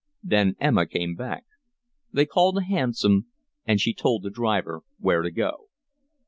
Then 0.23 0.55
Emma 0.59 0.87
came 0.87 1.13
back. 1.13 1.45
They 2.11 2.25
called 2.25 2.57
a 2.57 2.63
hansom, 2.63 3.27
and 3.67 3.79
she 3.79 3.93
told 3.93 4.23
the 4.23 4.31
driver 4.31 4.81
where 4.97 5.21
to 5.21 5.29
go. 5.29 5.67